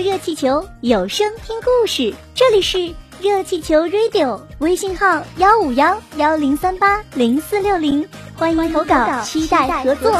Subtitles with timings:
[0.00, 10.12] 热气球有声听故事，这里是热气球 Radio，微信号幺五幺幺零三八零四六零，欢迎投稿，期待合作。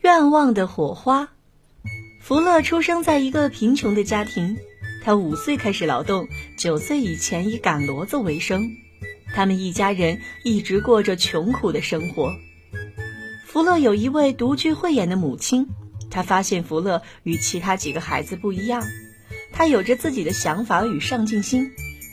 [0.00, 1.28] 愿望的火花。
[2.20, 4.56] 福乐出生在一个贫穷的家庭，
[5.04, 6.26] 他五岁开始劳动，
[6.58, 8.68] 九岁以前以赶骡子为生。
[9.32, 12.34] 他们一家人一直过着穷苦的生活。
[13.50, 15.68] 福乐有一位独具慧眼的母亲，
[16.10, 18.82] 她发现福乐与其他几个孩子不一样，
[19.54, 21.70] 他有着自己的想法与上进心，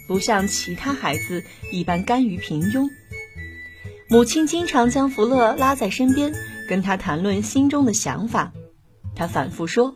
[0.07, 1.43] 不像其他孩子
[1.73, 2.87] 一般甘于平庸。
[4.09, 6.31] 母亲经常将福乐拉在身边，
[6.69, 8.53] 跟他谈论心中的想法。
[9.13, 9.93] 他反复说：“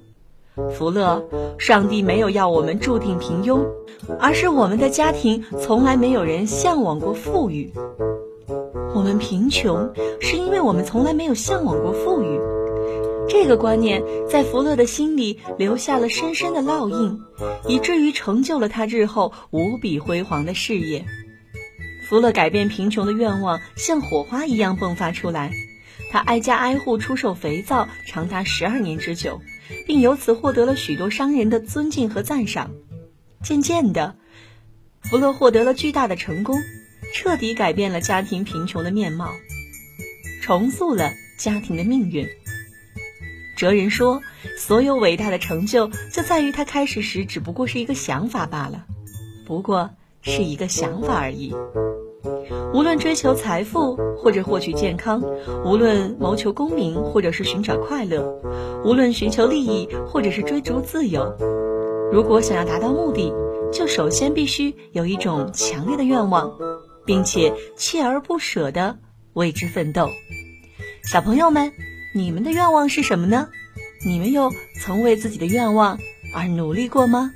[0.76, 1.24] 福乐，
[1.58, 3.66] 上帝没有要我们注定平庸，
[4.20, 7.72] 而是我们的家庭从来没有人向往过富裕。
[8.96, 12.40] 我们贫穷，是因为我们从来没有向往过富裕。”
[13.30, 17.20] 这个观念在福乐的心里留下了深深的烙印，
[17.68, 21.06] 以至于成就了他日后无比辉煌的事业。
[22.08, 25.52] 福乐改变贫穷的愿望像火花一样迸发出来，
[26.12, 29.42] 他挨家挨户出售肥皂，长达十二年之久，
[29.86, 32.72] 并由此获得了许多商人的尊敬和赞赏。
[33.44, 34.16] 渐渐的，
[35.02, 36.58] 福乐获得了巨大的成功，
[37.14, 39.32] 彻底改变了家庭贫穷的面貌，
[40.42, 42.28] 重塑了家庭的命运。
[43.58, 44.22] 哲人说，
[44.58, 48.86] 所有伟大的成就就在于他开始时只不过是一个想法罢了，
[49.46, 49.90] 不过
[50.22, 51.54] 是一个想法而已。
[52.74, 55.22] 无论追求财富或者获取健康，
[55.66, 58.40] 无论谋求功名或者是寻找快乐，
[58.86, 61.36] 无论寻求利益或者是追逐自由，
[62.14, 63.34] 如果想要达到目的，
[63.74, 66.58] 就首先必须有一种强烈的愿望，
[67.10, 69.00] 并且锲而不舍地
[69.34, 70.12] 为之奋斗。
[71.04, 71.74] 小朋友们，
[72.14, 73.50] 你们的愿望是什么呢？
[74.06, 75.98] 你们又曾为自己的愿望
[76.36, 77.34] 而努力过吗？